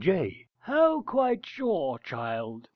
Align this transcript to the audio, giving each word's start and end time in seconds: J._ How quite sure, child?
J._ 0.01 0.47
How 0.57 1.03
quite 1.03 1.45
sure, 1.45 1.99
child? 1.99 2.67